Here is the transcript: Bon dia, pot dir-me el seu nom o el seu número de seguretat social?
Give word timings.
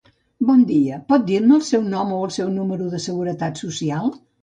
Bon 0.47 0.63
dia, 0.71 0.97
pot 1.13 1.27
dir-me 1.27 1.55
el 1.59 1.63
seu 1.69 1.85
nom 1.93 2.17
o 2.17 2.25
el 2.31 2.35
seu 2.41 2.53
número 2.59 2.91
de 2.97 3.07
seguretat 3.09 3.67
social? 3.69 4.15